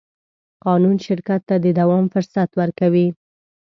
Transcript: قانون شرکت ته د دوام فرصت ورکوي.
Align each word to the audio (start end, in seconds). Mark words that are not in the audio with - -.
قانون 0.65 0.95
شرکت 1.05 1.41
ته 1.49 1.55
د 1.63 1.67
دوام 1.79 2.05
فرصت 2.13 2.49
ورکوي. 2.59 3.07